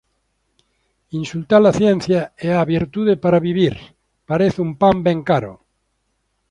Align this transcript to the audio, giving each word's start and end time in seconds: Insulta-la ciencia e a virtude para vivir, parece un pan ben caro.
Insulta-la 1.19 1.71
ciencia 1.79 2.21
e 2.47 2.49
a 2.59 2.63
virtude 2.75 3.13
para 3.23 3.43
vivir, 3.47 3.75
parece 4.29 4.59
un 4.67 4.71
pan 4.81 4.95
ben 5.05 5.19
caro. 5.29 5.53